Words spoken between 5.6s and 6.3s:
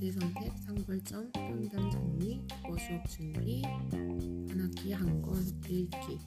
읽기.